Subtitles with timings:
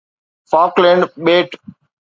[0.49, 1.49] Falkland ٻيٽ